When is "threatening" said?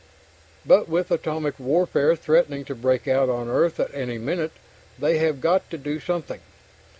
2.15-2.65